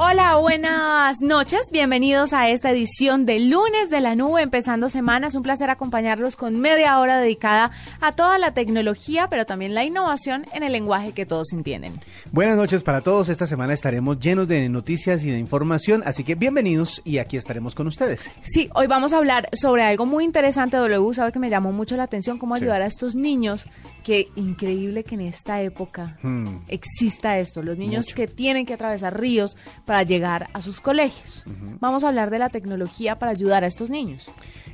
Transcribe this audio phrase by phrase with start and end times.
[0.00, 1.70] Hola, buenas noches.
[1.72, 5.34] Bienvenidos a esta edición de lunes de la nube, empezando semanas.
[5.34, 10.46] Un placer acompañarlos con media hora dedicada a toda la tecnología, pero también la innovación
[10.52, 11.94] en el lenguaje que todos entienden.
[12.30, 13.28] Buenas noches para todos.
[13.28, 17.74] Esta semana estaremos llenos de noticias y de información, así que bienvenidos y aquí estaremos
[17.74, 18.30] con ustedes.
[18.44, 20.76] Sí, hoy vamos a hablar sobre algo muy interesante.
[20.76, 23.66] W sabe que me llamó mucho la atención, cómo ayudar a estos niños.
[24.04, 26.58] Qué increíble que en esta época Hmm.
[26.68, 27.64] exista esto.
[27.64, 29.56] Los niños que tienen que atravesar ríos
[29.88, 31.44] para llegar a sus colegios.
[31.80, 34.30] Vamos a hablar de la tecnología para ayudar a estos niños.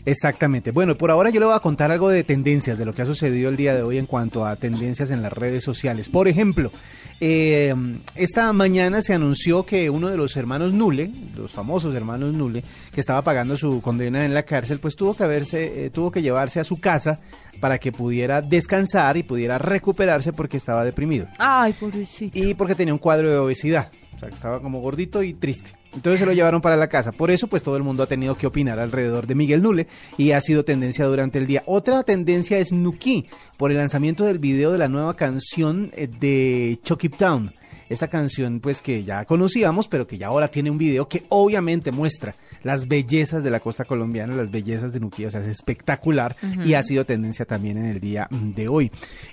[0.06, 0.72] Exactamente.
[0.72, 3.06] Bueno, por ahora yo le voy a contar algo de tendencias, de lo que ha
[3.06, 6.08] sucedido el día de hoy en cuanto a tendencias en las redes sociales.
[6.08, 6.72] Por ejemplo,
[7.20, 7.72] eh,
[8.16, 13.00] esta mañana se anunció que uno de los hermanos Nule, los famosos hermanos Nule, que
[13.00, 16.58] estaba pagando su condena en la cárcel, pues tuvo que haberse, eh, tuvo que llevarse
[16.58, 17.20] a su casa
[17.60, 22.36] para que pudiera descansar y pudiera recuperarse porque estaba deprimido Ay, pobrecito.
[22.36, 23.92] y porque tenía un cuadro de obesidad.
[24.28, 25.72] Estaba como gordito y triste.
[25.94, 27.12] Entonces se lo llevaron para la casa.
[27.12, 30.32] Por eso, pues todo el mundo ha tenido que opinar alrededor de Miguel Nule y
[30.32, 31.62] ha sido tendencia durante el día.
[31.66, 36.78] Otra tendencia es Nuki, por el lanzamiento del video de la nueva canción eh, de
[36.82, 37.52] Chucky Town.
[37.88, 41.92] Esta canción, pues que ya conocíamos, pero que ya ahora tiene un video que obviamente
[41.92, 46.36] muestra las bellezas de la costa colombiana, las bellezas de Nuki, o sea, es espectacular
[46.64, 48.90] y ha sido tendencia también en el día de hoy.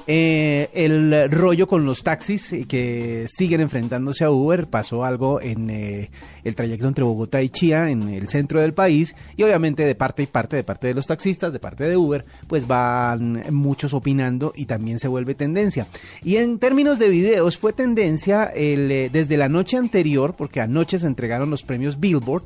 [0.08, 6.12] Eh, el rollo con los taxis que siguen enfrentándose a Uber, pasó algo en eh,
[6.44, 10.24] el trayecto entre Bogotá y Chía, en el centro del país, y obviamente de parte
[10.24, 14.53] y parte, de parte de los taxistas, de parte de Uber, pues van muchos opinando
[14.56, 15.88] y también se vuelve tendencia.
[16.24, 21.07] Y en términos de videos, fue tendencia eh, desde la noche anterior, porque anoche se
[21.07, 22.44] entregaron los premios Billboard,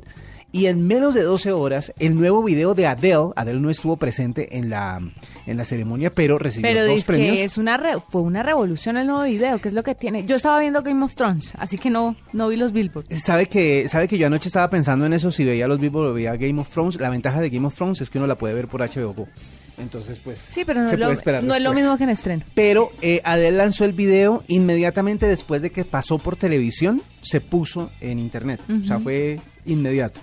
[0.52, 4.56] y en menos de 12 horas, el nuevo video de Adele, Adele no estuvo presente
[4.56, 5.00] en la,
[5.46, 7.36] en la ceremonia, pero recibió Pero dos premios.
[7.36, 10.26] que es una re- fue una revolución el nuevo video, que es lo que tiene.
[10.26, 13.06] Yo estaba viendo Game of Thrones, así que no, no vi los Billboard.
[13.14, 16.14] Sabe que, sabe que yo anoche estaba pensando en eso, si veía los Billboard o
[16.14, 18.54] veía Game of Thrones, la ventaja de Game of Thrones es que uno la puede
[18.54, 19.28] ver por HBO Go.
[19.78, 22.04] Entonces, pues, Sí, pero no, se es lo, puede esperar no es lo mismo que
[22.04, 22.42] en estreno.
[22.54, 27.90] Pero eh, Adele lanzó el video inmediatamente después de que pasó por televisión, se puso
[28.00, 28.58] en internet.
[28.82, 30.20] O sea, fue inmediato.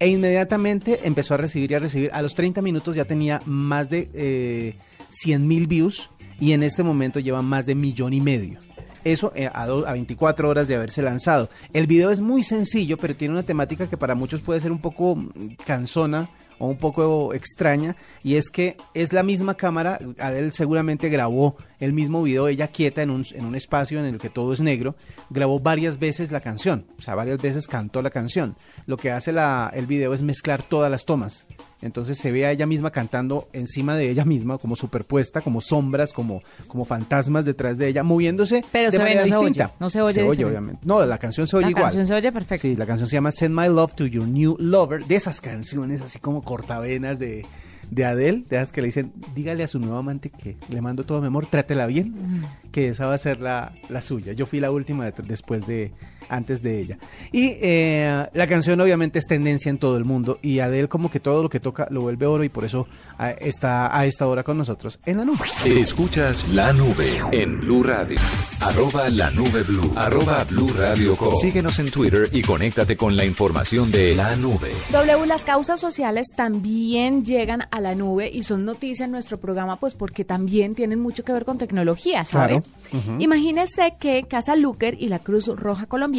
[0.00, 2.10] E inmediatamente empezó a recibir y a recibir.
[2.12, 4.74] A los 30 minutos ya tenía más de eh,
[5.08, 6.10] 100 mil views
[6.40, 8.60] y en este momento lleva más de millón y medio.
[9.04, 11.48] Eso eh, a, do- a 24 horas de haberse lanzado.
[11.72, 14.80] El video es muy sencillo, pero tiene una temática que para muchos puede ser un
[14.80, 15.30] poco mm,
[15.64, 16.28] cansona
[16.60, 21.92] o un poco extraña y es que es la misma cámara, Adele seguramente grabó el
[21.92, 24.96] mismo video, ella quieta en un, en un espacio en el que todo es negro,
[25.30, 28.56] grabó varias veces la canción, o sea, varias veces cantó la canción.
[28.86, 31.46] Lo que hace la, el video es mezclar todas las tomas.
[31.80, 36.12] Entonces se ve a ella misma cantando encima de ella misma, como superpuesta, como sombras,
[36.12, 39.46] como, como fantasmas detrás de ella, moviéndose Pero de se ve, manera no se oye,
[39.46, 39.74] distinta.
[39.78, 40.44] no se oye Se oye, diferente.
[40.46, 40.80] obviamente.
[40.84, 41.84] No, la canción se oye La igual.
[41.84, 42.62] canción se oye perfecto.
[42.62, 46.00] Sí, la canción se llama Send My Love to Your New Lover, de esas canciones
[46.00, 47.46] así como cortavenas de,
[47.90, 51.04] de Adele, de esas que le dicen, dígale a su nuevo amante que le mando
[51.04, 52.44] todo mi amor, trátela bien, Mm.
[52.70, 54.32] que esa va a ser la, la suya.
[54.32, 55.92] Yo fui la última de- después de,
[56.28, 56.98] antes de ella.
[57.32, 61.20] Y eh, la canción obviamente es tendencia en todo el mundo y Adele como que
[61.20, 62.86] todo lo que toca lo vuelve oro y por eso
[63.18, 65.46] ah, está a esta hora con nosotros en la nube.
[65.64, 68.18] Escuchas La Nube en Blue Radio.
[68.60, 69.92] Arroba La Nube Blue.
[69.96, 71.16] Arroba Blue Radio.
[71.40, 74.72] Síguenos en Twitter y conéctate con la información de La Nube.
[74.90, 79.76] W, las causas sociales también llegan a la nube y son noticia en nuestro programa,
[79.76, 82.62] pues porque también tienen mucho que ver con tecnología, ¿sabe?
[82.90, 83.16] Claro.
[83.18, 86.17] Imagínese que Casa Luker y la Cruz Roja Colombiana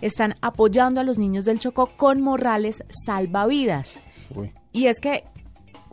[0.00, 4.00] están apoyando a los niños del Chocó con morrales salvavidas.
[4.34, 4.52] Uy.
[4.72, 5.24] Y es que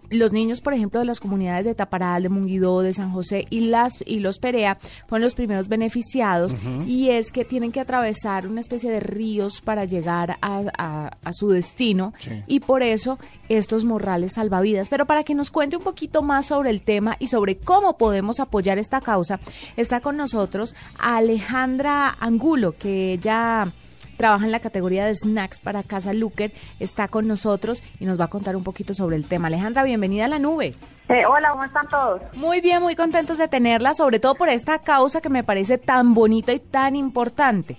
[0.09, 3.61] los niños, por ejemplo, de las comunidades de Taparal, de Munguidó, de San José y,
[3.61, 4.77] las, y los Perea
[5.07, 6.53] fueron los primeros beneficiados
[6.85, 11.33] y es que tienen que atravesar una especie de ríos para llegar a, a- a
[11.33, 12.31] su destino Sí.
[12.47, 13.19] y por eso
[13.49, 14.89] estos morrales salvavidas.
[14.89, 18.39] Pero para que nos cuente un poquito más sobre el tema y sobre cómo podemos
[18.39, 19.39] apoyar esta causa,
[19.75, 23.67] está con nosotros Alejandra Angulo, que ella
[24.17, 28.25] trabaja en la categoría de snacks para Casa Luker, está con nosotros y nos va
[28.25, 29.47] a contar un poquito sobre el tema.
[29.47, 30.73] Alejandra, bienvenida a la nube.
[31.09, 32.21] Eh, hola, ¿cómo están todos?
[32.35, 36.13] Muy bien, muy contentos de tenerla, sobre todo por esta causa que me parece tan
[36.13, 37.77] bonita y tan importante.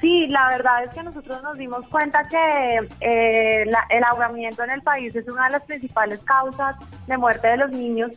[0.00, 4.82] Sí, la verdad es que nosotros nos dimos cuenta que eh, el ahogamiento en el
[4.82, 6.76] país es una de las principales causas
[7.06, 8.12] de muerte de los niños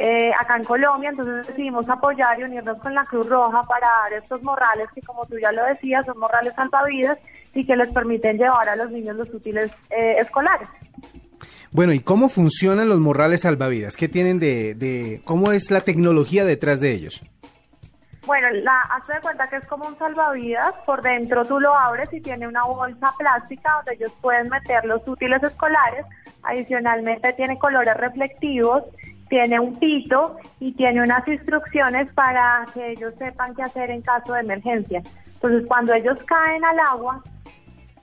[0.00, 4.12] eh, acá en Colombia, entonces decidimos apoyar y unirnos con la Cruz Roja para dar
[4.12, 7.18] estos morrales que como tú ya lo decías son morrales salvavidas
[7.52, 10.68] y que les permiten llevar a los niños los útiles eh, escolares.
[11.72, 13.96] Bueno, ¿y cómo funcionan los morrales salvavidas?
[13.96, 17.20] ¿Qué tienen de, de, cómo es la tecnología detrás de ellos?
[18.24, 22.12] Bueno, la, hazte de cuenta que es como un salvavidas, por dentro tú lo abres
[22.12, 26.06] y tiene una bolsa plástica donde ellos pueden meter los útiles escolares,
[26.44, 28.84] adicionalmente tiene colores reflectivos,
[29.28, 34.32] tiene un pito y tiene unas instrucciones para que ellos sepan qué hacer en caso
[34.32, 35.02] de emergencia.
[35.34, 37.22] Entonces, cuando ellos caen al agua,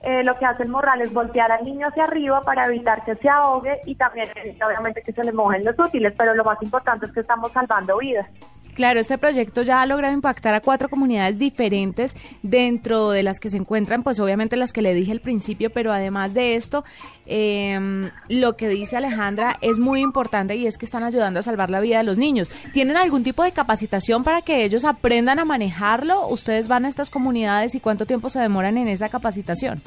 [0.02, 3.16] eh, lo que hace el morral es voltear al niño hacia arriba para evitar que
[3.16, 4.28] se ahogue y también,
[4.64, 7.98] obviamente, que se le mojen los útiles, pero lo más importante es que estamos salvando
[7.98, 8.28] vidas.
[8.76, 13.48] Claro, este proyecto ya ha logrado impactar a cuatro comunidades diferentes dentro de las que
[13.48, 16.84] se encuentran, pues obviamente las que le dije al principio, pero además de esto,
[17.24, 21.70] em, lo que dice Alejandra es muy importante y es que están ayudando a salvar
[21.70, 22.50] la vida de los niños.
[22.74, 26.28] ¿Tienen algún tipo de capacitación para que ellos aprendan a manejarlo?
[26.28, 29.80] ¿Ustedes van a estas comunidades y cuánto tiempo se demoran en esa capacitación?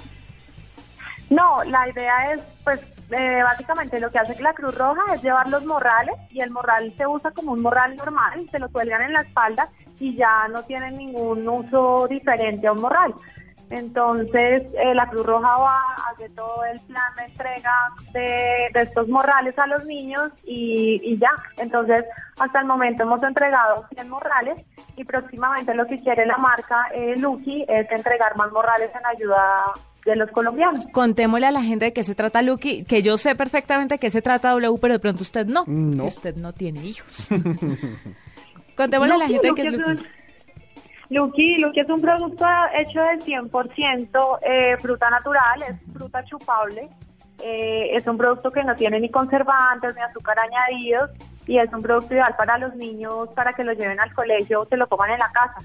[1.29, 2.81] No, la idea es, pues,
[3.11, 6.93] eh, básicamente lo que hace la Cruz Roja es llevar los morrales y el morral
[6.97, 10.63] se usa como un morral normal, se lo cuelgan en la espalda y ya no
[10.63, 13.13] tienen ningún uso diferente a un morral.
[13.69, 19.07] Entonces, eh, la Cruz Roja va a hacer todo el plan de entrega de, estos
[19.07, 21.31] morrales a los niños y, ya.
[21.57, 22.03] Entonces,
[22.39, 24.65] hasta el momento hemos entregado 100 morrales
[24.95, 29.65] y próximamente lo que quiere la marca eh, Lucky es entregar más morrales en ayuda
[30.05, 30.85] de los colombianos.
[30.91, 34.09] Contémosle a la gente de qué se trata Lucky, que yo sé perfectamente de qué
[34.09, 36.05] se trata W, pero de pronto usted no, no.
[36.05, 37.27] usted no tiene hijos.
[38.75, 40.03] Contémosle a la gente de qué es Lucky.
[41.09, 42.45] Lucky, Lucky es un producto
[42.77, 46.87] hecho del 100% eh, fruta natural, es fruta chupable.
[47.41, 51.09] Eh, es un producto que no tiene ni conservantes ni azúcar añadidos
[51.47, 54.65] y es un producto ideal para los niños para que lo lleven al colegio o
[54.65, 55.61] se lo coman en la casa.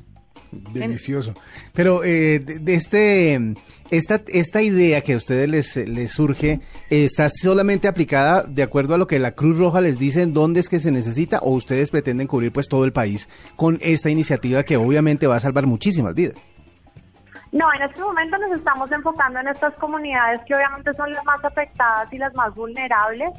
[0.72, 1.34] Delicioso.
[1.72, 3.54] Pero eh, de, este,
[3.90, 6.60] esta, esta idea que a ustedes les, les surge,
[6.90, 10.60] ¿está solamente aplicada de acuerdo a lo que la Cruz Roja les dice en dónde
[10.60, 14.62] es que se necesita o ustedes pretenden cubrir pues todo el país con esta iniciativa
[14.62, 16.36] que obviamente va a salvar muchísimas vidas?
[17.54, 21.44] No, en este momento nos estamos enfocando en estas comunidades que obviamente son las más
[21.44, 23.30] afectadas y las más vulnerables,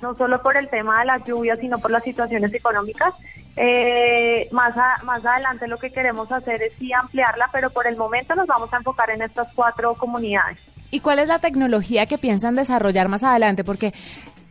[0.00, 3.12] no solo por el tema de las lluvias, sino por las situaciones económicas.
[3.56, 4.74] Eh, más,
[5.04, 8.72] más adelante lo que queremos hacer es sí ampliarla, pero por el momento nos vamos
[8.72, 10.58] a enfocar en estas cuatro comunidades.
[10.90, 13.64] ¿Y cuál es la tecnología que piensan desarrollar más adelante?
[13.64, 13.92] Porque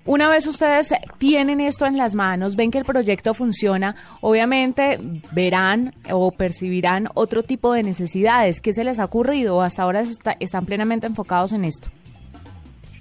[0.05, 4.99] una vez ustedes tienen esto en las manos, ven que el proyecto funciona, obviamente
[5.31, 8.59] verán o percibirán otro tipo de necesidades.
[8.59, 9.61] ¿Qué se les ha ocurrido?
[9.61, 10.03] ¿Hasta ahora
[10.39, 11.89] están plenamente enfocados en esto?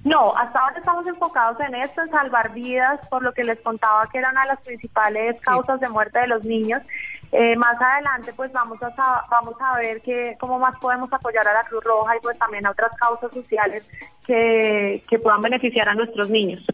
[0.05, 4.09] No, hasta ahora estamos enfocados en esto, en salvar vidas, por lo que les contaba
[4.09, 6.83] que era una de las principales causas de muerte de los niños.
[7.31, 11.55] Eh, más adelante, pues vamos a vamos a ver que, cómo más podemos apoyar a
[11.55, 13.89] la Cruz Roja y pues también a otras causas sociales
[14.27, 16.67] que, que puedan beneficiar a nuestros niños.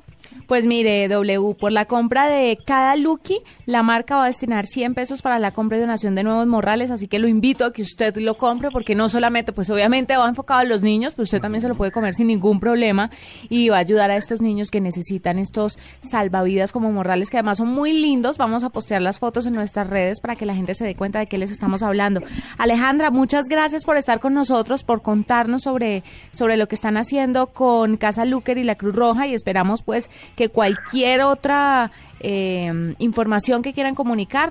[0.47, 4.95] Pues mire, W, por la compra de cada Lucky, la marca va a destinar 100
[4.95, 7.83] pesos para la compra y donación de nuevos morrales, así que lo invito a que
[7.83, 11.41] usted lo compre, porque no solamente, pues obviamente va enfocado a los niños, pero usted
[11.41, 13.11] también se lo puede comer sin ningún problema
[13.49, 17.59] y va a ayudar a estos niños que necesitan estos salvavidas como morrales, que además
[17.59, 18.39] son muy lindos.
[18.39, 21.19] Vamos a postear las fotos en nuestras redes para que la gente se dé cuenta
[21.19, 22.23] de qué les estamos hablando.
[22.57, 27.49] Alejandra, muchas gracias por estar con nosotros, por contarnos sobre, sobre lo que están haciendo
[27.49, 33.63] con Casa Luker y la Cruz Roja y esperamos pues que cualquier otra eh, información
[33.63, 34.51] que quieran comunicar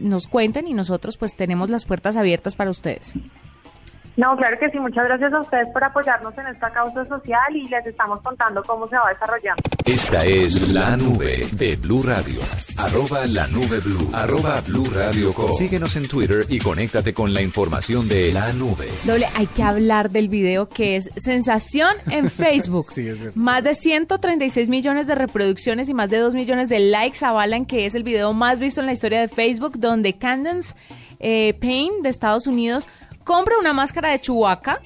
[0.00, 3.16] nos cuenten y nosotros pues tenemos las puertas abiertas para ustedes.
[4.18, 4.80] No, claro que sí.
[4.80, 8.88] Muchas gracias a ustedes por apoyarnos en esta causa social y les estamos contando cómo
[8.88, 9.62] se va desarrollando.
[9.88, 12.40] Esta es la nube de Blue Radio.
[12.76, 14.10] Arroba la nube Blue.
[14.12, 18.86] Arroba Blue Radio Síguenos en Twitter y conéctate con la información de la nube.
[19.04, 22.84] Doble, hay que hablar del video que es sensación en Facebook.
[22.90, 27.24] sí, es más de 136 millones de reproducciones y más de 2 millones de likes
[27.24, 30.74] avalan que es el video más visto en la historia de Facebook donde Candence
[31.18, 32.88] eh, Payne de Estados Unidos
[33.24, 34.82] compra una máscara de Chewbacca,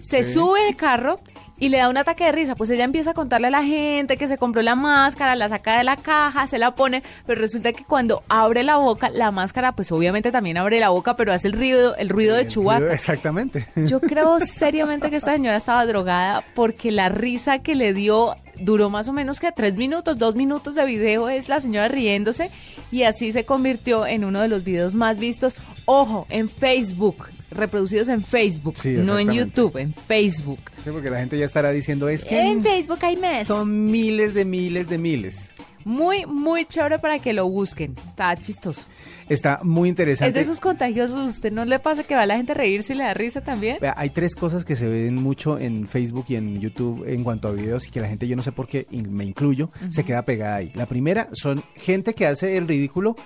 [0.00, 1.18] se sube el carro
[1.58, 2.54] y le da un ataque de risa.
[2.54, 5.78] Pues ella empieza a contarle a la gente que se compró la máscara, la saca
[5.78, 9.72] de la caja, se la pone, pero resulta que cuando abre la boca, la máscara,
[9.72, 12.92] pues obviamente también abre la boca, pero hace el ruido, el ruido de Chewbacca.
[12.92, 13.66] Exactamente.
[13.76, 18.90] Yo creo seriamente que esta señora estaba drogada porque la risa que le dio duró
[18.90, 22.50] más o menos que tres minutos, dos minutos de video es la señora riéndose
[22.92, 25.56] y así se convirtió en uno de los videos más vistos.
[25.86, 29.32] Ojo, en Facebook, reproducidos en Facebook, Sí, no en.
[29.32, 30.60] YouTube, en Facebook.
[30.82, 33.46] Sí, porque la gente ya estará diciendo es que En Facebook hay mes.
[33.46, 35.50] son miles de miles de miles.
[35.84, 37.94] Muy, muy chévere para que lo busquen.
[38.08, 38.82] Está chistoso.
[39.28, 40.32] Está muy Es interesante.
[40.32, 41.28] de esos contagiosos.
[41.28, 43.42] ¿Usted no le pasa que va a la gente a reírse y le da risa
[43.42, 43.78] también?
[43.96, 47.52] Hay tres cosas que se ven mucho en Facebook y en YouTube en cuanto a
[47.52, 50.24] videos y que la gente, yo no sé por qué, y me incluyo, se queda
[50.24, 50.72] pegada ahí.
[50.74, 53.16] La primera son gente que hace el ridículo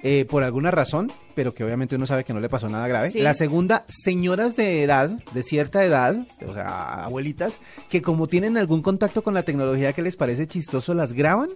[0.00, 3.10] eh, por alguna razón, pero que obviamente uno sabe que no le pasó nada grave.
[3.10, 3.20] Sí.
[3.20, 8.82] La segunda, señoras de edad, de cierta edad, o sea, abuelitas, que como tienen algún
[8.82, 11.48] contacto con la tecnología que les parece chistoso, las graban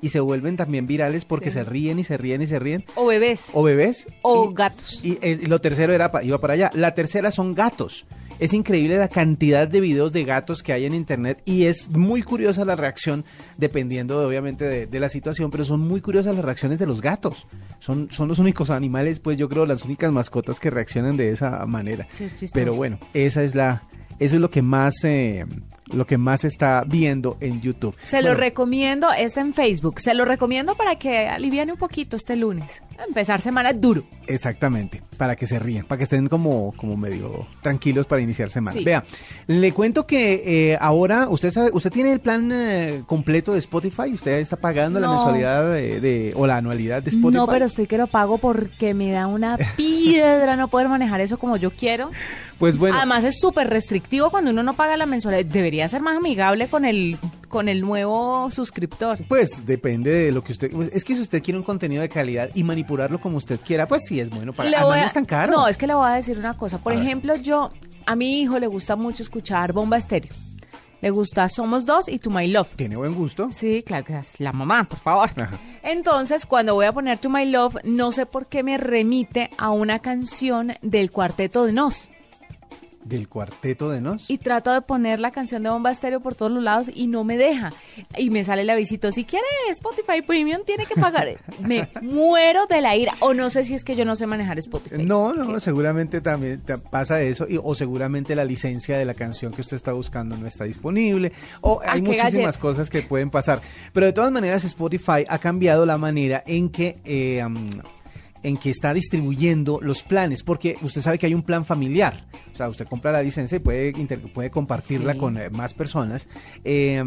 [0.00, 2.84] y se vuelven también virales porque se ríen y se ríen y se ríen.
[2.94, 3.46] O bebés.
[3.52, 4.06] O bebés.
[4.22, 5.04] O y- gatos.
[5.04, 6.70] Y, lo tercero era iba para allá.
[6.74, 8.06] La tercera son gatos.
[8.38, 12.22] Es increíble la cantidad de videos de gatos que hay en internet y es muy
[12.22, 13.24] curiosa la reacción,
[13.56, 17.00] dependiendo de, obviamente de, de la situación, pero son muy curiosas las reacciones de los
[17.00, 17.46] gatos.
[17.78, 21.64] Son, son los únicos animales, pues yo creo, las únicas mascotas que reaccionan de esa
[21.64, 22.06] manera.
[22.10, 23.84] Sí, es pero bueno, esa es la,
[24.18, 25.46] eso es lo que más, eh,
[25.92, 27.94] lo que más está viendo en YouTube.
[28.02, 30.00] Se lo recomiendo, está en Facebook.
[30.00, 32.82] Se lo recomiendo para que aliviane un poquito este lunes.
[33.06, 34.04] Empezar semana duro.
[34.28, 38.72] Exactamente, para que se rían, para que estén como, como medio tranquilos para iniciar semana.
[38.76, 38.84] Sí.
[38.84, 39.04] Vea,
[39.46, 44.12] le cuento que eh, ahora usted sabe, usted tiene el plan eh, completo de Spotify,
[44.12, 47.34] usted está pagando la mensualidad de, de- o la anualidad de Spotify.
[47.36, 51.38] No, pero estoy que lo pago porque me da una piedra no poder manejar eso
[51.38, 52.10] como yo quiero.
[52.58, 55.44] pues bueno, Además es súper restrictivo cuando uno no paga la mensualidad.
[55.44, 57.16] Debería ser más amigable con el
[57.48, 59.18] con el nuevo suscriptor.
[59.28, 62.08] pues depende de lo que usted, pues, es que si usted quiere un contenido de
[62.08, 64.68] calidad y manipularlo como usted quiera, pues sí es bueno para.
[64.70, 65.52] Le Además voy no es tan caro.
[65.52, 66.78] No, es que le voy a decir una cosa.
[66.78, 67.04] Por A ver.
[67.04, 67.70] ejemplo, yo,
[68.06, 70.32] a mi hijo le gusta mucho escuchar Bomba Estéreo.
[71.02, 72.74] Le gusta Somos Dos y To My Love.
[72.76, 73.48] Tiene buen gusto.
[73.50, 75.28] Sí, claro que es la mamá, por favor.
[75.36, 75.50] Ajá.
[75.82, 79.70] Entonces, cuando voy a poner To My Love, no sé por qué me remite a
[79.70, 82.08] una canción del Cuarteto de Nos.
[83.08, 84.28] Del cuarteto de Nos.
[84.28, 87.22] Y trato de poner la canción de Bomba Estéreo por todos los lados y no
[87.24, 87.72] me deja.
[88.16, 91.28] Y me sale el avisito, si quiere Spotify Premium tiene que pagar.
[91.60, 93.14] me muero de la ira.
[93.20, 95.02] O no sé si es que yo no sé manejar Spotify.
[95.04, 96.60] No, no, seguramente también
[96.90, 100.46] pasa eso, y- o seguramente la licencia de la canción que usted está buscando no
[100.46, 102.60] está disponible, o Ah, hay muchísimas galleta.
[102.60, 103.60] cosas que pueden pasar.
[103.92, 106.96] Pero de todas maneras, Spotify ha cambiado la manera en que...
[107.04, 107.40] eh,
[108.46, 112.56] en que está distribuyendo los planes, porque usted sabe que hay un plan familiar, o
[112.56, 115.18] sea, usted compra la licencia y puede, inter- puede compartirla Sí.
[115.18, 116.28] con eh, más personas.
[116.64, 117.02] Eh,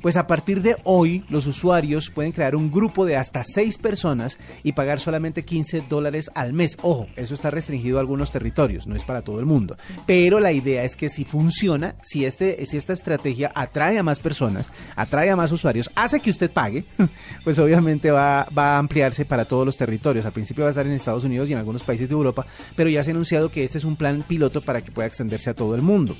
[0.00, 4.38] pues a partir de hoy, los usuarios pueden crear un grupo de hasta seis personas
[4.62, 6.78] y pagar solamente 15 dólares al mes.
[6.82, 9.76] Ojo, eso está restringido a algunos territorios, no es para todo el mundo.
[10.06, 14.20] Pero la idea es que si funciona, si, este, si esta estrategia atrae a más
[14.20, 16.84] personas, atrae a más usuarios, hace que usted pague,
[17.44, 20.24] pues obviamente va, va a ampliarse para todos los territorios.
[20.26, 22.90] Al principio va a estar en Estados Unidos y en algunos países de Europa, pero
[22.90, 25.54] ya se ha anunciado que este es un plan piloto para que pueda extenderse a
[25.54, 26.16] todo el mundo.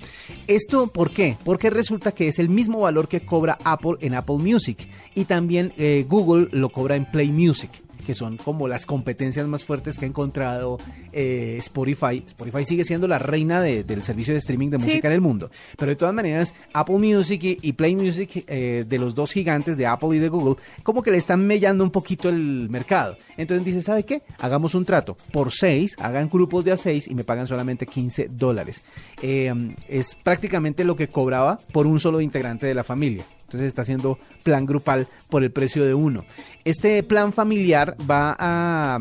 [0.47, 1.37] ¿Esto por qué?
[1.45, 3.59] Porque resulta que es el mismo valor que cobra
[4.01, 7.71] en Apple Music y también eh, Google lo cobra en Play Music
[8.07, 10.79] que son como las competencias más fuertes que ha encontrado
[11.13, 12.23] eh, Spotify.
[12.27, 14.87] Spotify sigue siendo la reina de- del servicio de streaming de Sí.
[14.87, 15.51] música en el mundo.
[15.77, 19.77] Pero de todas maneras, Apple Music y, y Play Music, eh, de los dos gigantes
[19.77, 23.19] de Apple y de Google, como que le están mellando un poquito el mercado.
[23.37, 24.23] Entonces dice, ¿sabe qué?
[24.39, 25.17] Hagamos un trato.
[25.31, 28.83] Por seis, hagan grupos de a seis y me pagan solamente 15 dólares.
[29.23, 29.53] Eh,
[29.89, 33.25] es prácticamente lo que cobraba por un solo integrante de la familia.
[33.51, 36.25] Entonces está haciendo plan grupal por el precio de uno.
[36.65, 39.01] Este plan familiar va a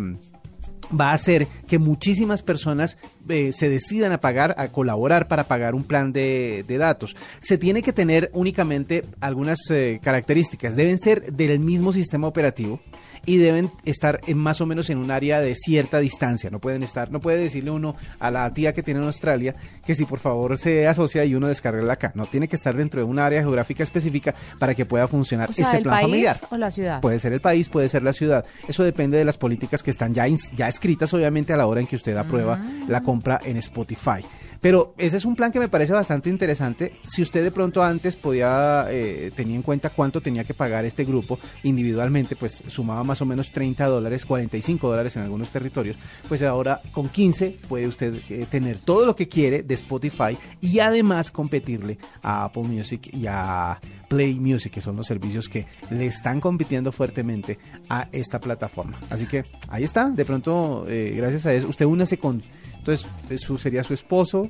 [1.00, 5.76] va a hacer que muchísimas personas eh, se decidan a pagar, a colaborar para pagar
[5.76, 7.16] un plan de, datos.
[7.40, 10.76] Se tiene que tener únicamente algunas eh, características.
[10.76, 12.80] Deben ser del mismo sistema operativo
[13.26, 16.50] y deben estar en más o menos en un área de cierta distancia.
[16.50, 19.96] No pueden estar, no puede decirle uno a la tía que tiene en Australia que
[19.96, 22.12] si por favor se asocia y uno descarga acá.
[22.16, 25.54] No, tiene que estar dentro de un área geográfica específica para que pueda funcionar O
[25.54, 26.38] sea, este ¿el plan país familiar.
[26.50, 27.02] o la ciudad?
[27.02, 28.46] Puede ser el país, puede ser la ciudad.
[28.68, 31.88] Eso depende de las políticas que están ya, ya escritas, obviamente, a la hora en
[31.88, 32.86] que usted aprueba Ah.
[32.88, 34.26] la compra en Spotify.
[34.62, 36.94] Pero ese es un plan que me parece bastante interesante.
[37.06, 41.06] Si usted de pronto antes podía, eh, tenía en cuenta cuánto tenía que pagar este
[41.06, 45.98] grupo individualmente, pues sumaba más o menos 30 dólares, 45 dólares en algunos territorios,
[46.28, 50.80] pues ahora con 15 puede usted eh, tener todo lo que quiere de Spotify y
[50.80, 56.06] además competirle a Apple Music y a Play Music, que son los servicios que le
[56.06, 59.00] están compitiendo fuertemente a esta plataforma.
[59.10, 62.42] Así que ahí está, de pronto, eh, gracias a eso, usted únase con,
[62.80, 63.08] entonces,
[63.42, 64.50] su, sería su esposo,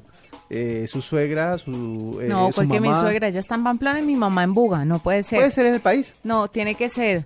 [0.50, 2.20] eh, su suegra, su...
[2.22, 5.00] Eh, no, porque mi suegra ya está en Pamplona y mi mamá en Buga, no
[5.00, 5.40] puede ser.
[5.40, 6.16] ¿Puede ser en el país?
[6.24, 7.26] No, tiene que ser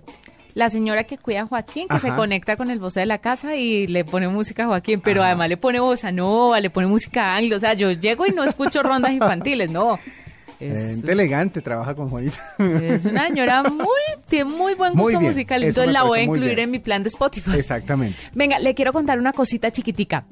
[0.54, 3.56] la señora que cuida a Joaquín, que se conecta con el voz de la casa
[3.56, 7.34] y le pone música a Joaquín, pero además le pone bossa nova, le pone música
[7.34, 9.98] anglo, o sea, yo llego y no escucho rondas infantiles, no.
[10.60, 12.40] Es elegante, trabaja con Juanita.
[12.58, 13.86] Es una señora muy,
[14.28, 17.56] tiene muy buen gusto musical, entonces la voy a incluir en mi plan de Spotify.
[17.56, 18.16] Exactamente.
[18.32, 20.24] Venga, le quiero contar una cosita chiquitica.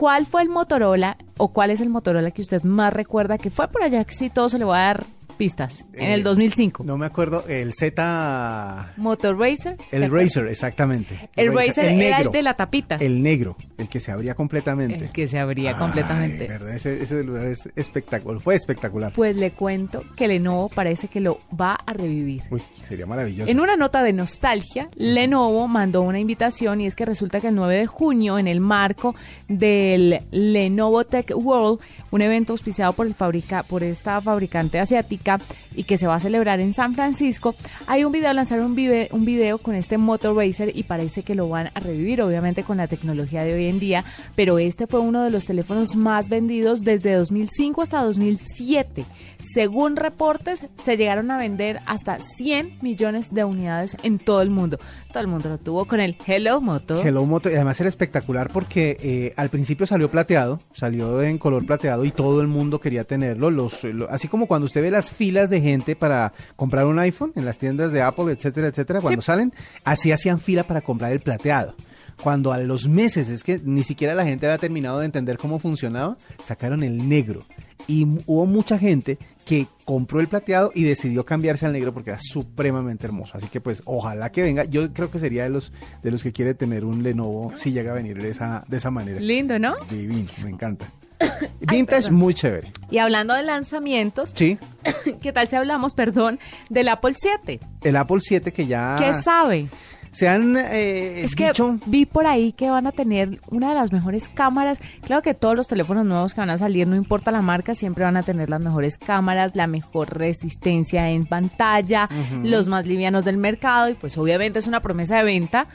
[0.00, 3.68] ¿Cuál fue el Motorola o cuál es el Motorola que usted más recuerda que fue
[3.68, 4.00] por allá
[4.48, 5.06] se le va a dar
[5.40, 5.86] pistas.
[5.94, 6.82] en el 2005.
[6.82, 8.92] Eh, no me acuerdo, el Z...
[8.98, 9.78] Motor Racer.
[9.90, 11.30] El Racer, exactamente.
[11.34, 12.96] El, Racer, era el de la tapita.
[12.96, 14.96] El negro, el que se abría completamente.
[14.96, 16.46] El que se abría completamente.
[16.46, 19.14] Verdad, ese, ese lugar es espectacular, fue espectacular.
[19.14, 22.42] Pues le cuento que Lenovo parece que lo va a revivir.
[22.50, 23.50] Uy, sería maravilloso.
[23.50, 27.54] En una nota de nostalgia, Lenovo mandó una invitación y es que resulta que el
[27.54, 29.14] 9 de junio, en el marco
[29.48, 31.80] del Lenovo Tech World,
[32.10, 35.29] un evento auspiciado por, el fabrica, por esta fabricante asiática,
[35.74, 37.54] y que se va a celebrar en San Francisco,
[37.86, 41.34] hay un video, lanzaron un, video, un video con este Motor Racer y parece que
[41.34, 45.00] lo van a revivir, obviamente con la tecnología de hoy en día, pero este fue
[45.00, 49.04] uno de los teléfonos más vendidos desde 2005 hasta 2007.
[49.42, 54.78] Según reportes, se llegaron a vender hasta 100 millones de unidades en todo el mundo.
[55.12, 57.02] Todo el mundo lo tuvo con el Hello Moto.
[57.02, 61.66] Hello Moto, y además era espectacular porque eh, al principio salió plateado, salió en color
[61.66, 63.50] plateado y todo el mundo quería tenerlo.
[63.50, 67.44] Los, así como cuando usted ve las filas de gente para comprar un iPhone en
[67.44, 69.52] las tiendas de Apple, etcétera, etcétera, cuando salen,
[69.82, 71.74] así hacían fila para comprar el plateado
[72.22, 75.58] cuando a los meses, es que ni siquiera la gente había terminado de entender cómo
[75.58, 77.44] funcionaba, sacaron el negro
[77.86, 82.18] y hubo mucha gente que compró el plateado y decidió cambiarse al negro porque era
[82.20, 83.36] supremamente hermoso.
[83.36, 84.64] Así que pues ojalá que venga.
[84.64, 85.72] Yo creo que sería de los
[86.02, 88.90] de los que quiere tener un Lenovo si llega a venir de esa de esa
[88.90, 89.18] manera.
[89.20, 89.74] Lindo, ¿no?
[89.90, 90.88] Divino, me encanta.
[91.60, 92.72] Vintage muy chévere.
[92.90, 94.58] Y hablando de lanzamientos, sí.
[95.20, 97.60] ¿qué tal si hablamos, perdón, del Apple 7?
[97.82, 99.68] El Apple 7 que ya ¿Qué sabe?
[100.12, 101.52] Se han eh, es que
[101.86, 104.80] vi por ahí que van a tener una de las mejores cámaras.
[105.02, 108.04] Claro que todos los teléfonos nuevos que van a salir, no importa la marca, siempre
[108.04, 112.08] van a tener las mejores cámaras, la mejor resistencia en pantalla,
[112.42, 115.68] los más livianos del mercado y pues obviamente es una promesa de venta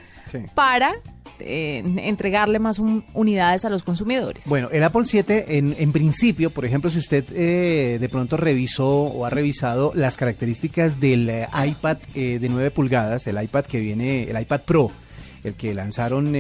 [0.54, 0.96] para
[1.40, 4.46] eh, entregarle más unidades a los consumidores.
[4.46, 8.88] Bueno, el Apple 7 en, en principio, por ejemplo, si usted eh, de pronto revisó
[8.88, 14.24] o ha revisado las características del eh, iPad de 9 pulgadas, el iPad que viene,
[14.24, 14.92] el iPad Pro,
[15.44, 16.34] el que lanzaron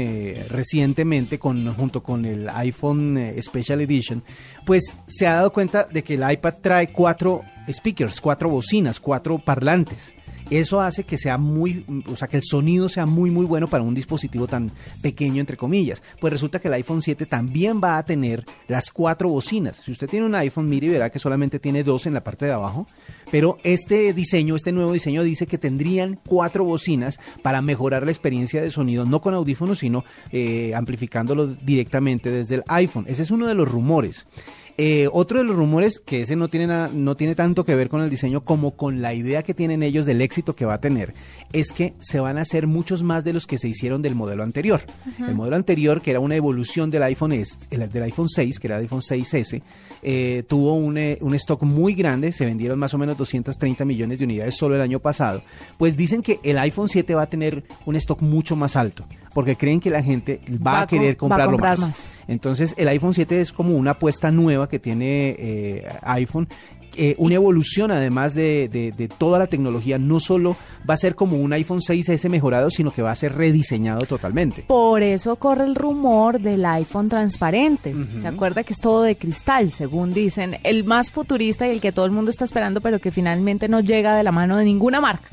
[0.50, 4.24] recientemente con, junto con el iPhone Special Edition,
[4.65, 9.38] pues se ha dado cuenta de que el iPad trae cuatro speakers, cuatro bocinas, cuatro
[9.39, 10.13] parlantes.
[10.49, 13.84] Eso hace que sea muy, o sea, que el sonido sea muy, muy bueno para
[13.84, 16.03] un dispositivo tan pequeño, entre comillas.
[16.19, 19.81] Pues resulta que el iPhone 7 también va a tener las cuatro bocinas.
[19.84, 22.45] Si usted tiene un iPhone, mire y verá que solamente tiene dos en la parte
[22.45, 22.88] de abajo.
[23.31, 28.62] Pero este diseño, este nuevo diseño dice que tendrían cuatro bocinas para mejorar la experiencia
[28.62, 33.05] de sonido, no con audífonos, sino eh, amplificándolo directamente desde el iPhone.
[33.08, 34.27] Ese es uno de los rumores.
[34.77, 37.88] Eh, otro de los rumores, que ese no tiene, nada, no tiene tanto que ver
[37.88, 40.81] con el diseño como con la idea que tienen ellos del éxito que va a
[40.81, 41.13] tener,
[41.53, 44.43] es que se van a hacer muchos más de los que se hicieron del modelo
[44.43, 44.81] anterior.
[45.17, 47.31] El modelo anterior, que era una evolución del iPhone,
[47.69, 49.61] del iPhone 6, que era el iPhone 6S,
[50.03, 54.19] eh, tuvo un, eh, un, stock muy grande, se vendieron más o menos 230 millones
[54.19, 55.41] de unidades solo el año pasado.
[55.77, 59.57] Pues dicen que el iPhone 7 va a tener un stock mucho más alto porque
[59.57, 62.07] creen que la gente va, a querer comprarlo más.
[62.25, 66.47] Entonces el iPhone 7 es como una apuesta nueva que tiene eh, iPhone
[66.97, 70.56] eh, una evolución además de, de, toda la tecnología, no solo
[70.89, 74.63] va a ser como un iPhone 6S mejorado, sino que va a ser rediseñado totalmente.
[74.67, 77.93] Por eso corre el rumor del iPhone transparente.
[78.21, 80.58] ¿Se acuerda que es todo de cristal, según dicen?
[80.63, 83.82] El más futurista y el que todo el mundo está esperando, pero que finalmente no
[83.82, 85.28] llega de la mano de ninguna marca.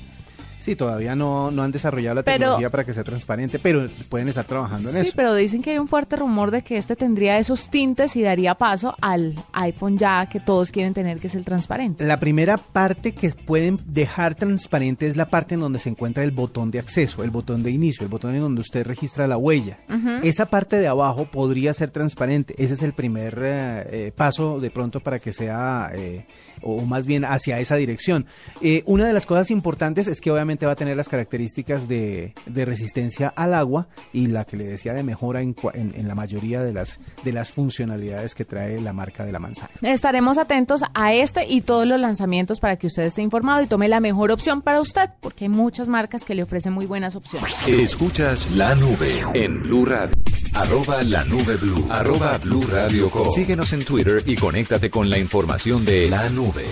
[0.63, 4.29] Sí, todavía no, no han desarrollado la Pero- tecnología para que sea transparente, pero pueden
[4.29, 5.13] estar trabajando en Sí, eso.
[5.17, 8.55] pero dicen que hay un fuerte rumor de que este tendría esos tintes y daría
[8.55, 12.05] paso al iPhone ya que todos quieren tener, que es el transparente.
[12.07, 16.31] La primera parte que pueden dejar transparente es la parte en donde se encuentra el
[16.31, 19.79] botón de acceso, el botón de inicio, el botón en donde usted registra la huella.
[20.23, 22.55] Esa parte de abajo podría ser transparente.
[22.57, 26.25] Ese es el primer eh, eh, paso de pronto para que sea, eh,
[26.61, 28.27] o más bien hacia esa dirección.
[28.61, 32.35] Eh, una de las cosas importantes es que obviamente va a tener las características de,
[32.47, 36.09] de resistencia al agua y la que le decía de mejora en, cua- en- en
[36.09, 39.71] la mayoría de las, de las funcionalidades que trae la marca de la manzana.
[39.83, 43.89] Estaremos atentos a este y todos los lanzamientos para que usted esté informado y tome
[43.89, 47.55] la mejor opción para usted, porque hay muchas marcas que le ofrecen muy buenas opciones.
[47.67, 50.17] Escuchas la nube en Blue Radio.
[50.55, 51.87] Arroba la nube blue.
[51.91, 53.31] Arroba blue radio com.
[53.31, 56.65] Síguenos en Twitter y conéctate con la información de la nube.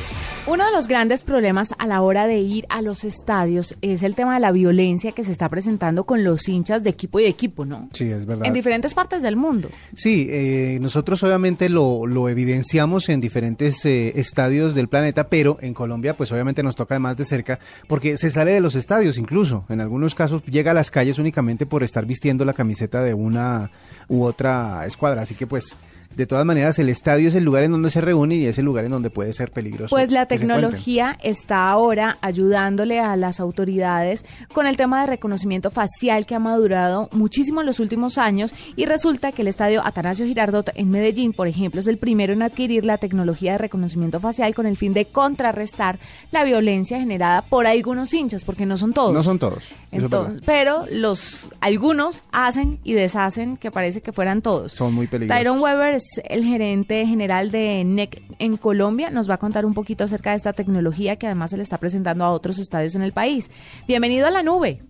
[0.47, 4.15] Uno de los grandes problemas a la hora de ir a los estadios es el
[4.15, 7.65] tema de la violencia que se está presentando con los hinchas de equipo y equipo,
[7.65, 7.89] ¿no?
[7.93, 8.47] Sí, es verdad.
[8.47, 9.69] En diferentes partes del mundo.
[9.95, 15.75] Sí, eh, nosotros obviamente lo, lo evidenciamos en diferentes eh, estadios del planeta, pero en
[15.75, 19.65] Colombia pues obviamente nos toca más de cerca porque se sale de los estadios incluso.
[19.69, 23.71] En algunos casos llega a las calles únicamente por estar vistiendo la camiseta de una
[24.09, 25.23] u otra escuadra.
[25.23, 25.77] Así que pues
[26.15, 28.65] de todas maneras el estadio es el lugar en donde se reúne y es el
[28.65, 29.95] lugar en donde puede ser peligroso.
[29.95, 36.27] Pues la tecnología está ahora ayudándole a las autoridades con el tema de reconocimiento facial
[36.27, 40.71] que ha madurado muchísimo en los últimos años y resulta que el estadio Atanasio Girardot
[40.75, 44.67] en Medellín, por ejemplo, es el primero en adquirir la tecnología de reconocimiento facial con
[44.67, 45.99] el fin de contrarrestar
[46.33, 49.13] la violencia generada por algunos hinchas, porque no son todos.
[49.13, 49.65] No son todos.
[49.93, 54.73] Entonces, pero los algunos hacen y deshacen que parece que fueran todos.
[54.73, 55.39] Son muy peligrosos.
[55.39, 59.11] Tyron Weber es el gerente general de NEC en Colombia.
[59.11, 61.79] Nos va a contar un poquito acerca de esta tecnología que además se le está
[61.79, 63.51] presentando a otros estadios en el país.
[63.87, 64.81] Bienvenido a la nube.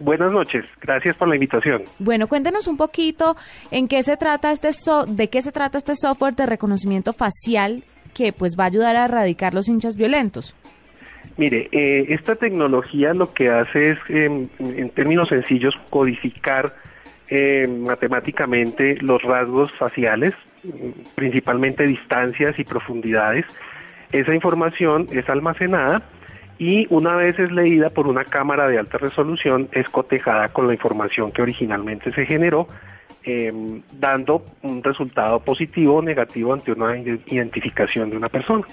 [0.00, 1.82] Buenas noches, gracias por la invitación.
[2.00, 3.36] Bueno, cuéntenos un poquito
[3.70, 7.84] en qué se trata este so- de qué se trata este software de reconocimiento facial
[8.12, 10.54] que pues va a ayudar a erradicar los hinchas violentos.
[11.36, 16.74] Mire, eh, esta tecnología lo que hace es, em, en términos sencillos, codificar
[17.28, 20.34] eh, matemáticamente los rasgos faciales,
[21.14, 23.44] principalmente distancias y profundidades.
[24.12, 26.02] Esa información es almacenada
[26.58, 30.72] y una vez es leída por una cámara de alta resolución, es cotejada con la
[30.74, 32.68] información que originalmente se generó,
[33.24, 38.64] em, dando un resultado positivo o negativo ante una ide- identificación de una persona.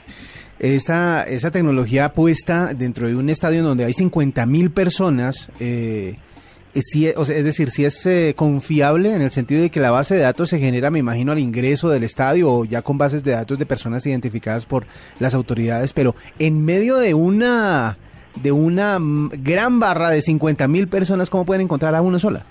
[0.60, 6.18] Esa, esa tecnología puesta dentro de un estadio donde hay 50 mil personas, eh,
[6.76, 9.92] si- o sea, es decir, si es eh, confiable en el sentido de que la
[9.92, 13.24] base de datos se genera, me imagino, al ingreso del estadio o ya con bases
[13.24, 14.86] de datos de personas identificadas por
[15.20, 17.98] las autoridades, pero en medio de una
[18.42, 22.46] de una mm, gran barra de 50 mil personas, ¿cómo pueden encontrar a una sola?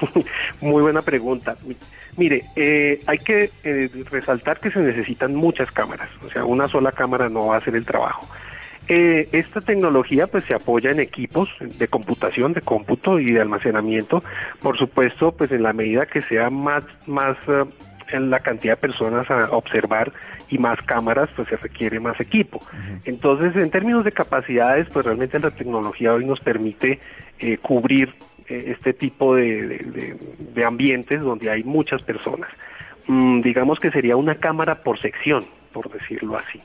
[0.62, 1.56] Muy buena pregunta.
[1.66, 1.76] Mi-
[2.18, 6.90] Mire, eh, hay que eh, resaltar que se necesitan muchas cámaras, o sea, una sola
[6.92, 8.26] cámara no va a hacer el trabajo.
[8.88, 14.22] Eh, esta tecnología pues se apoya en equipos de computación, de cómputo y de almacenamiento,
[14.62, 17.64] por supuesto, pues en la medida que sea más más eh,
[18.12, 20.12] en la cantidad de personas a observar
[20.48, 22.62] y más cámaras, pues se requiere más equipo.
[23.04, 27.00] Entonces, en términos de capacidades, pues realmente la tecnología hoy nos permite
[27.40, 28.14] eh, cubrir
[28.48, 30.16] eh, este tipo de, de- de-
[30.54, 32.48] de ambientes donde hay muchas personas.
[33.08, 36.60] Mm, digamos que sería una cámara por sección, por decirlo así.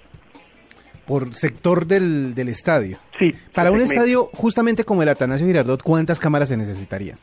[1.06, 2.98] Por sector del, del estadio.
[3.18, 3.34] Sí.
[3.54, 7.18] Para un estadio justamente como el Atanasio Girardot, ¿cuántas cámaras se necesitarían?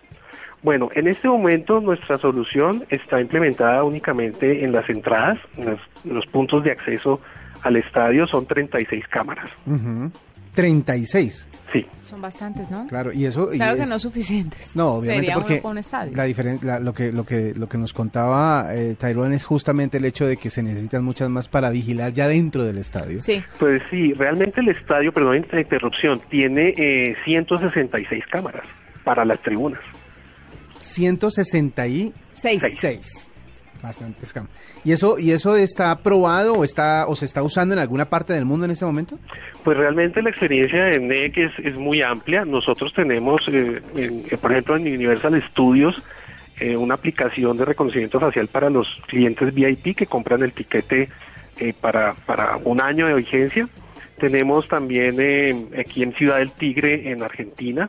[0.63, 6.15] Bueno, en este momento nuestra solución está implementada únicamente en las entradas, en los, en
[6.15, 7.21] los puntos de acceso
[7.63, 9.51] al estadio, son 36 cámaras.
[9.67, 10.11] Ujú.
[10.63, 11.47] 36.
[11.73, 11.87] Sí.
[12.03, 12.85] Son bastantes, ¿no?
[12.89, 13.53] Claro, y eso...
[13.55, 14.75] y Claro que es- no suficientes.
[14.75, 16.13] No, obviamente Sería porque para un estadio.
[16.17, 19.99] la diferen- la- lo que lo que lo que nos contaba eh, Tyrone es justamente
[19.99, 23.21] el hecho de que se necesitan muchas más para vigilar ya dentro del estadio.
[23.21, 23.41] Sí.
[23.61, 28.67] Pues sí, realmente el estadio, perdón la interrupción, tiene eh, 166 cámaras
[29.05, 29.81] para las tribunas.
[30.81, 32.13] 166.
[32.33, 33.31] Seis.
[33.83, 34.57] Bastantes cámaras.
[34.85, 38.33] ¿Y eso y eso está aprobado o está o se está usando en alguna parte
[38.33, 39.19] del mundo en este momento?
[39.63, 42.45] Pues realmente la experiencia de NEC es, es muy amplia.
[42.45, 46.03] Nosotros tenemos, eh, eh, por ejemplo, en Universal Studios,
[46.61, 51.09] eh, una aplicación de reconocimiento facial para los clientes VIP que compran el tiquete
[51.61, 53.69] eh, para, para un año de vigencia.
[54.19, 57.89] Tenemos también eh, aquí en Ciudad del Tigre, en Argentina,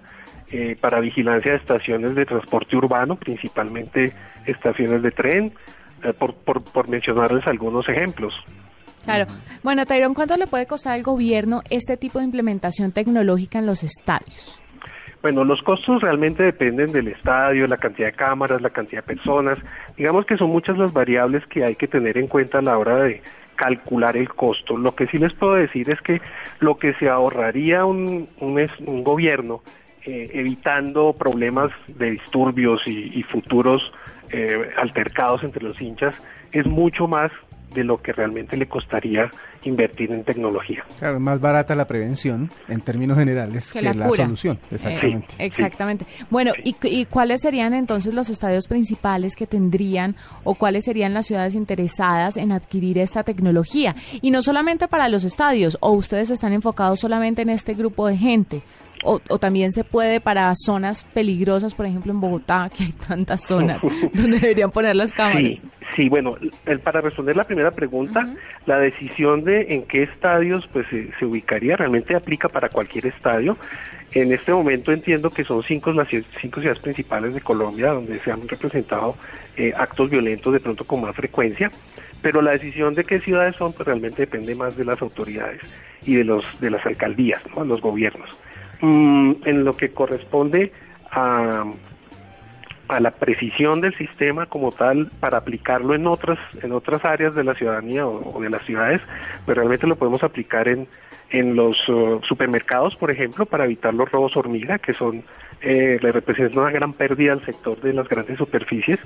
[0.51, 4.13] eh, para vigilancia de estaciones de transporte urbano, principalmente
[4.45, 5.53] estaciones de tren,
[6.03, 8.33] eh, por, por, por mencionarles algunos ejemplos.
[9.03, 9.25] Claro.
[9.63, 13.83] Bueno, Tyrone, ¿cuánto le puede costar al gobierno este tipo de implementación tecnológica en los
[13.83, 14.59] estadios?
[15.21, 19.59] Bueno, los costos realmente dependen del estadio, la cantidad de cámaras, la cantidad de personas.
[19.97, 23.03] Digamos que son muchas las variables que hay que tener en cuenta a la hora
[23.03, 23.21] de
[23.59, 24.77] calcular el costo.
[24.77, 26.21] Lo que sí les puedo decir es que
[26.59, 29.61] lo que se ahorraría un, un, gobierno
[30.05, 33.91] eh, evitando problemas de disturbios y, futuros
[34.31, 36.15] eh, altercados entre los hinchas
[36.53, 37.31] es mucho más
[37.73, 39.29] de lo que realmente le costaría
[39.63, 40.83] invertir en tecnología.
[40.97, 44.57] Claro, más barata la prevención en términos generales que, la, solución.
[44.63, 45.35] Eh, exactamente.
[45.39, 46.05] exactamente.
[46.29, 51.27] Bueno, ¿y, ¿y, cuáles serían entonces los estadios principales que tendrían o cuáles serían las
[51.27, 53.95] ciudades interesadas en adquirir esta tecnología?
[54.21, 58.17] Y no solamente para los estadios, o ustedes están enfocados solamente en este grupo de
[58.17, 58.61] gente.
[59.03, 63.81] O, también se puede para zonas peligrosas, por ejemplo en Bogotá, que hay tantas zonas
[64.13, 65.63] donde deberían poner las cámaras.
[65.95, 66.35] Sí, bueno,
[66.65, 68.27] el, para responder la primera pregunta,
[68.65, 73.57] la decisión de en qué estadios pues se, ubicaría realmente aplica para cualquier estadio.
[74.11, 78.31] En este momento entiendo que son cinco las cinco ciudades principales de Colombia donde se
[78.31, 79.15] han representado
[79.55, 81.71] eh, actos violentos de pronto con más frecuencia,
[82.21, 85.61] pero la decisión de qué ciudades son pues realmente depende más de las autoridades
[86.05, 87.63] y de los de las alcaldías, ¿no?
[87.63, 88.29] los gobiernos.
[88.81, 90.71] Mm, en lo que corresponde
[91.11, 91.65] a,
[92.89, 97.43] a la precisión del sistema como tal para aplicarlo en otras en otras áreas de
[97.43, 100.87] la ciudadanía o, de las ciudades, pero pues realmente lo podemos aplicar en
[101.31, 105.23] en los uh, supermercados, por ejemplo, para evitar los robos hormiga, que son
[105.61, 108.99] eh, le representan una gran pérdida al sector de las grandes superficies.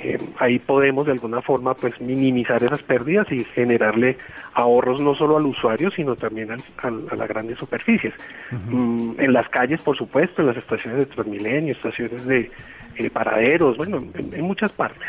[0.00, 4.16] Eh, ahí podemos de alguna forma pues minimizar esas pérdidas y generarle
[4.54, 8.14] ahorros no solo al usuario, sino también a las grandes superficies.
[8.68, 12.50] Mm, en las calles, por supuesto, en las estaciones de Transmilenio, estaciones de
[12.98, 15.08] eh, paraderos, bueno, en muchas partes.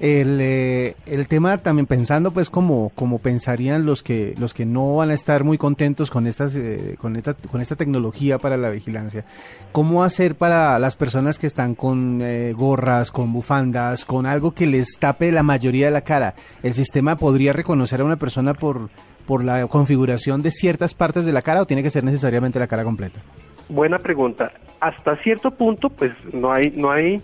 [0.00, 4.96] El, eh, el tema también pensando pues como, como pensarían los que, los que no
[4.96, 8.70] van a estar muy contentos con, estas, eh, con, esta, con esta tecnología para la
[8.70, 9.26] vigilancia.
[9.72, 14.66] ¿Cómo hacer para las personas que están con eh, gorras, con bufandas, con algo que
[14.66, 16.34] les tape la mayoría de la cara?
[16.62, 18.88] ¿El sistema podría reconocer a una persona por,
[19.26, 22.68] por la configuración de ciertas partes de la cara o tiene que ser necesariamente la
[22.68, 23.20] cara completa?
[23.70, 24.52] Buena pregunta.
[24.80, 27.22] Hasta cierto punto pues no hay, no hay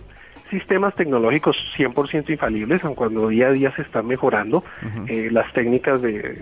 [0.49, 4.63] sistemas tecnológicos 100% infalibles, aun cuando día a día se están mejorando
[5.07, 6.41] eh, las técnicas de,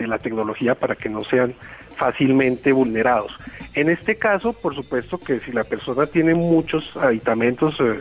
[0.00, 1.54] la tecnología para que no sean
[1.96, 3.34] fácilmente vulnerados.
[3.72, 8.00] En este caso, por supuesto que si la persona tiene muchos aditamentos eh,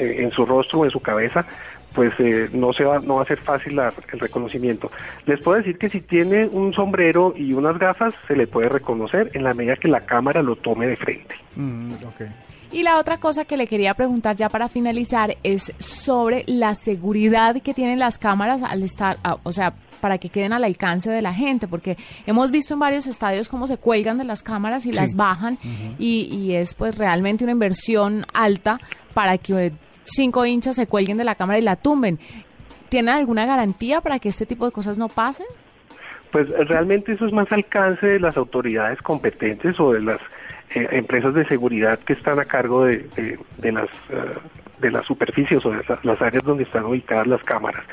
[0.00, 1.46] eh, en su rostro o en su cabeza,
[1.94, 2.12] pues
[2.52, 4.90] no se va no va a ser fácil el reconocimiento.
[5.26, 9.30] Les puedo decir que si tiene un sombrero y unas gafas se le puede reconocer
[9.34, 11.34] en la medida que la cámara lo tome de frente.
[11.56, 11.92] Mm,
[12.72, 17.60] y la otra cosa que le quería preguntar ya para finalizar es sobre la seguridad
[17.60, 21.34] que tienen las cámaras al estar, o sea, para que queden al alcance de la
[21.34, 25.14] gente, porque hemos visto en varios estadios cómo se cuelgan de las cámaras y las
[25.14, 25.58] bajan
[25.98, 28.80] y, y, es pues realmente una inversión alta
[29.14, 29.72] para que
[30.04, 32.18] cinco hinchas se cuelguen de la cámara y la tumben.
[32.88, 35.46] ¿Tienen alguna garantía para que este tipo de cosas no pasen?
[36.30, 40.20] Pues realmente eso es más alcance de las autoridades competentes o de las
[40.74, 44.38] eh, empresas de seguridad que están a cargo de, de, las eh,
[44.80, 47.84] de las superficies o de las, áreas donde están ubicadas las cámaras.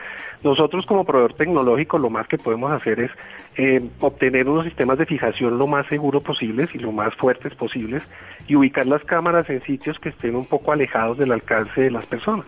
[0.44, 3.12] Nosotros como proveedor tecnológico lo más que podemos hacer es
[3.58, 8.04] eh, obtener unos sistemas de fijación lo más seguros posibles y lo más fuertes posibles
[8.48, 12.06] y ubicar las cámaras en sitios que estén un poco alejados del alcance de las
[12.06, 12.46] personas.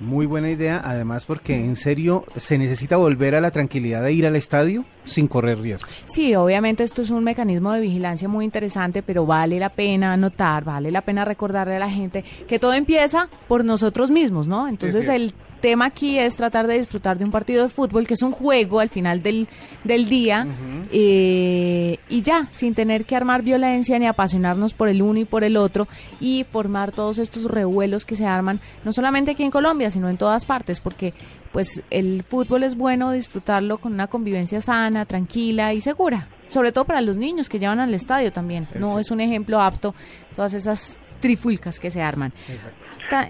[0.00, 4.26] Muy buena idea, además porque en serio se necesita volver a la tranquilidad de ir
[4.26, 6.04] al estadio sin correr riesgos.
[6.06, 10.64] Sí, obviamente esto es un mecanismo de vigilancia muy interesante, pero vale la pena anotar,
[10.64, 14.68] vale la pena recordarle a la gente que todo empieza por nosotros mismos, ¿no?
[14.68, 18.22] Entonces el tema aquí es tratar de disfrutar de un partido de fútbol, que es
[18.22, 19.48] un juego al final del,
[19.84, 20.46] del día,
[20.92, 25.44] eh, y ya, sin tener que armar violencia ni apasionarnos por el uno y por
[25.44, 25.86] el otro,
[26.20, 30.16] y formar todos estos revuelos que se arman, no solamente aquí en Colombia, sino en
[30.16, 31.14] todas partes, porque
[31.52, 36.84] pues el fútbol es bueno disfrutarlo con una convivencia sana, tranquila y segura, sobre todo
[36.84, 38.66] para los niños que llevan al estadio también.
[38.74, 39.94] No es un ejemplo apto
[40.34, 42.32] todas esas trifulcas que se arman.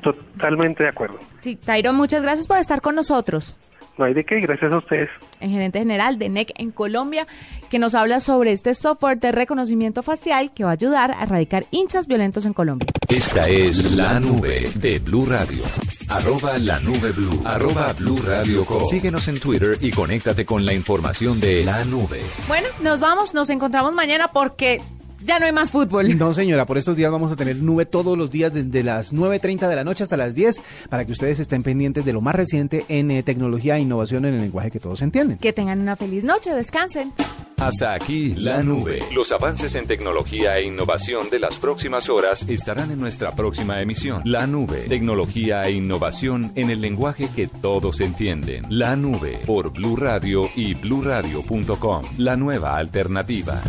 [0.02, 1.18] Totalmente de acuerdo.
[1.40, 3.56] Sí, Tairo, muchas gracias por estar con nosotros.
[4.00, 5.10] No hay de qué, gracias a ustedes.
[5.40, 7.26] El gerente general de NEC en Colombia,
[7.68, 11.66] que nos habla sobre este software de reconocimiento facial que va a ayudar a erradicar
[11.70, 12.86] hinchas violentos en Colombia.
[13.08, 15.64] Esta es la nube de Blue Radio.
[16.08, 17.42] Arroba la nube Blue.
[17.44, 22.22] Arroba Blue Radio Síguenos en Twitter y conéctate con la información de la nube.
[22.48, 24.80] Bueno, nos vamos, nos encontramos mañana porque
[25.30, 26.18] Ya no hay más fútbol.
[26.18, 29.68] No, señora, por estos días vamos a tener nube todos los días desde las 9.30
[29.68, 32.84] de la noche hasta las 10 para que ustedes estén pendientes de lo más reciente
[32.88, 35.38] en eh, tecnología e innovación en el lenguaje que todos entienden.
[35.38, 37.12] Que tengan una feliz noche, descansen.
[37.58, 39.04] Hasta aquí la nube.
[39.14, 44.22] Los avances en tecnología e innovación de las próximas horas estarán en nuestra próxima emisión.
[44.24, 44.88] La nube.
[44.88, 48.64] Tecnología e innovación en el lenguaje que todos entienden.
[48.68, 52.02] La nube por Blue Radio y bluradio.com.
[52.18, 53.62] La nueva alternativa.